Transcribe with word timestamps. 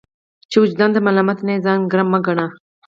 چي 0.49 0.57
وجدان 0.63 0.89
ته 0.95 0.99
ملامت 1.07 1.39
نه 1.45 1.51
يې 1.55 1.63
ځان 1.65 1.79
ګرم 1.91 2.07
مه 2.13 2.19
ګڼه! 2.25 2.45